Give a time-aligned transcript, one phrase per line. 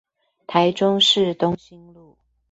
[0.47, 2.17] 台中市東興路